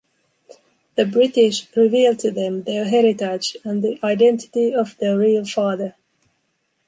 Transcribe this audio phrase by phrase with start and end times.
[0.95, 5.93] The British reveal to them their heritage and the identity of their real father.